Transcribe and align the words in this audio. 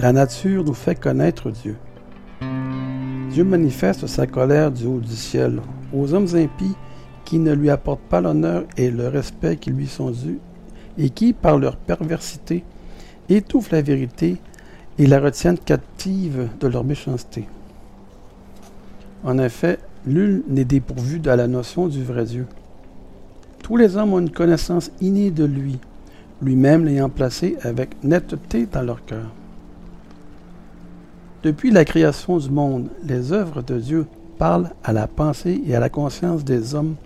La 0.00 0.14
nature 0.14 0.64
nous 0.64 0.72
fait 0.72 0.94
connaître 0.94 1.50
Dieu. 1.50 1.76
Dieu 3.30 3.44
manifeste 3.44 4.06
sa 4.06 4.26
colère 4.26 4.70
du 4.70 4.86
haut 4.86 4.98
du 4.98 5.14
ciel 5.14 5.60
aux 5.92 6.14
hommes 6.14 6.34
impies 6.34 6.74
qui 7.26 7.38
ne 7.38 7.52
lui 7.52 7.68
apportent 7.68 8.08
pas 8.08 8.22
l'honneur 8.22 8.64
et 8.78 8.90
le 8.90 9.08
respect 9.08 9.58
qui 9.58 9.68
lui 9.68 9.86
sont 9.86 10.10
dus 10.10 10.38
et 10.96 11.10
qui, 11.10 11.34
par 11.34 11.58
leur 11.58 11.76
perversité, 11.76 12.64
étouffent 13.28 13.72
la 13.72 13.82
vérité 13.82 14.38
et 14.98 15.06
la 15.06 15.20
retiennent 15.20 15.58
captive 15.58 16.48
de 16.58 16.66
leur 16.66 16.82
méchanceté. 16.82 17.46
En 19.22 19.36
effet, 19.36 19.80
nul 20.06 20.44
n'est 20.48 20.64
dépourvu 20.64 21.18
de 21.18 21.30
la 21.30 21.46
notion 21.46 21.88
du 21.88 22.02
vrai 22.02 22.24
Dieu. 22.24 22.46
Tous 23.62 23.76
les 23.76 23.98
hommes 23.98 24.14
ont 24.14 24.20
une 24.20 24.30
connaissance 24.30 24.92
innée 25.02 25.30
de 25.30 25.44
lui, 25.44 25.78
lui-même 26.40 26.86
l'ayant 26.86 27.10
placé 27.10 27.58
avec 27.60 28.02
netteté 28.02 28.64
dans 28.64 28.80
leur 28.80 29.04
cœur. 29.04 29.30
Depuis 31.42 31.70
la 31.70 31.86
création 31.86 32.36
du 32.36 32.50
monde, 32.50 32.90
les 33.02 33.32
œuvres 33.32 33.62
de 33.62 33.78
Dieu 33.78 34.06
parlent 34.36 34.70
à 34.84 34.92
la 34.92 35.06
pensée 35.06 35.62
et 35.66 35.74
à 35.74 35.80
la 35.80 35.88
conscience 35.88 36.44
des 36.44 36.74
hommes 36.74 36.96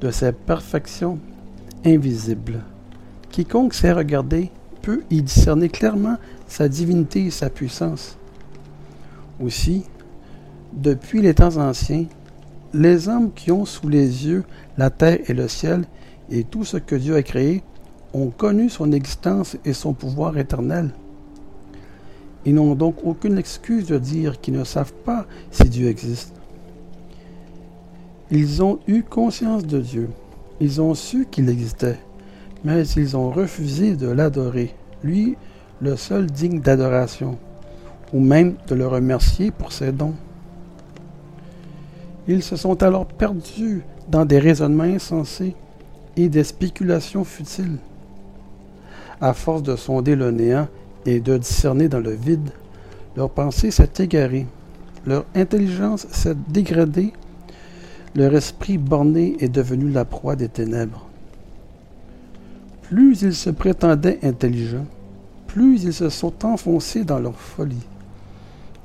de 0.00 0.10
ses 0.10 0.32
perfections 0.32 1.18
invisibles. 1.84 2.62
Quiconque 3.30 3.74
sait 3.74 3.92
regarder 3.92 4.50
peut 4.80 5.02
y 5.10 5.20
discerner 5.20 5.68
clairement 5.68 6.16
sa 6.46 6.66
divinité 6.66 7.26
et 7.26 7.30
sa 7.30 7.50
puissance. 7.50 8.16
Aussi, 9.38 9.84
depuis 10.72 11.20
les 11.20 11.34
temps 11.34 11.58
anciens, 11.58 12.06
les 12.72 13.08
hommes 13.08 13.32
qui 13.34 13.52
ont 13.52 13.66
sous 13.66 13.88
les 13.88 14.26
yeux 14.26 14.44
la 14.78 14.88
terre 14.88 15.18
et 15.26 15.34
le 15.34 15.46
ciel 15.46 15.84
et 16.30 16.44
tout 16.44 16.64
ce 16.64 16.78
que 16.78 16.94
Dieu 16.94 17.16
a 17.16 17.22
créé 17.22 17.62
ont 18.14 18.30
connu 18.30 18.70
son 18.70 18.92
existence 18.92 19.58
et 19.66 19.74
son 19.74 19.92
pouvoir 19.92 20.38
éternel. 20.38 20.90
Ils 22.46 22.54
n'ont 22.54 22.74
donc 22.74 22.96
aucune 23.04 23.38
excuse 23.38 23.86
de 23.86 23.98
dire 23.98 24.40
qu'ils 24.40 24.54
ne 24.54 24.64
savent 24.64 24.92
pas 24.92 25.26
si 25.50 25.64
Dieu 25.64 25.88
existe. 25.88 26.32
Ils 28.30 28.62
ont 28.62 28.80
eu 28.86 29.02
conscience 29.02 29.64
de 29.66 29.80
Dieu. 29.80 30.10
Ils 30.60 30.80
ont 30.80 30.94
su 30.94 31.26
qu'il 31.30 31.48
existait, 31.48 31.98
mais 32.64 32.86
ils 32.86 33.16
ont 33.16 33.30
refusé 33.30 33.96
de 33.96 34.08
l'adorer, 34.08 34.74
lui 35.02 35.36
le 35.80 35.96
seul 35.96 36.26
digne 36.26 36.60
d'adoration, 36.60 37.38
ou 38.12 38.20
même 38.20 38.54
de 38.68 38.74
le 38.74 38.86
remercier 38.86 39.50
pour 39.50 39.72
ses 39.72 39.92
dons. 39.92 40.14
Ils 42.26 42.42
se 42.42 42.56
sont 42.56 42.82
alors 42.82 43.06
perdus 43.06 43.82
dans 44.08 44.24
des 44.24 44.38
raisonnements 44.38 44.84
insensés 44.84 45.54
et 46.16 46.28
des 46.28 46.44
spéculations 46.44 47.24
futiles. 47.24 47.78
À 49.20 49.34
force 49.34 49.62
de 49.62 49.76
sonder 49.76 50.16
le 50.16 50.30
néant 50.30 50.68
et 51.06 51.20
de 51.20 51.36
discerner 51.38 51.88
dans 51.88 52.00
le 52.00 52.12
vide, 52.12 52.50
leur 53.16 53.30
pensée 53.30 53.70
s'est 53.70 53.90
égarée, 53.98 54.46
leur 55.06 55.24
intelligence 55.34 56.06
s'est 56.10 56.36
dégradée, 56.48 57.12
leur 58.14 58.34
esprit 58.34 58.78
borné 58.78 59.36
est 59.40 59.48
devenu 59.48 59.90
la 59.90 60.04
proie 60.04 60.36
des 60.36 60.48
ténèbres. 60.48 61.08
Plus 62.82 63.22
ils 63.22 63.34
se 63.34 63.50
prétendaient 63.50 64.18
intelligents, 64.22 64.86
plus 65.46 65.84
ils 65.84 65.94
se 65.94 66.08
sont 66.08 66.44
enfoncés 66.44 67.04
dans 67.04 67.18
leur 67.18 67.38
folie 67.38 67.86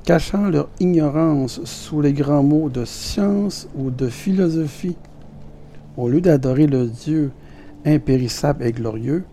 cachant 0.04 0.48
leur 0.48 0.68
ignorance 0.80 1.60
sous 1.64 2.00
les 2.00 2.12
grands 2.12 2.42
mots 2.42 2.68
de 2.68 2.84
science 2.84 3.68
ou 3.76 3.90
de 3.90 4.08
philosophie. 4.08 4.96
Au 5.96 6.08
lieu 6.08 6.20
d'adorer 6.20 6.66
le 6.66 6.86
Dieu 6.86 7.30
impérissable 7.84 8.64
et 8.64 8.72
glorieux, 8.72 9.24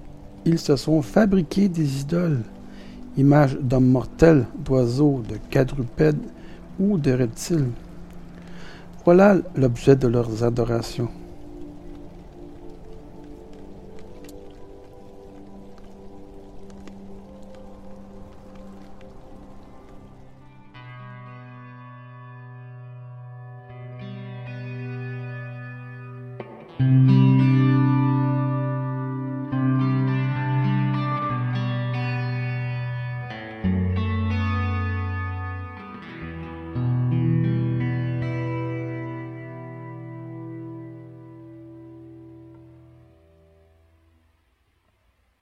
ils 0.46 0.60
se 0.60 0.76
sont 0.76 1.02
fabriqués 1.02 1.68
des 1.68 2.02
idoles, 2.02 2.44
images 3.17 3.57
d'hommes 3.59 3.89
mortels, 3.89 4.45
d'oiseaux, 4.63 5.22
de 5.28 5.38
quadrupèdes 5.50 6.22
ou 6.79 6.97
de 6.97 7.11
reptiles. 7.11 7.69
Voilà 9.03 9.38
l'objet 9.55 9.95
de 9.95 10.07
leurs 10.07 10.44
adorations. 10.44 11.09